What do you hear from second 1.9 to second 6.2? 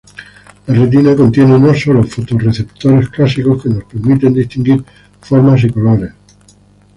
fotorreceptores clásicos que nos permiten distinguir formas y colores.